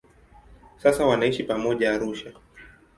Sasa 0.77 1.05
wanaishi 1.05 1.43
pamoja 1.43 1.93
Arusha. 1.93 2.31